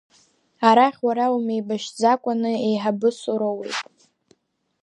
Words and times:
Арахь 0.67 1.01
уара 1.07 1.25
умеибашьӡакәаны 1.35 2.51
еиҳабыс 2.67 3.17
уроуит. 3.33 3.79